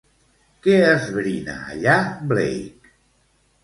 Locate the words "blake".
2.35-2.95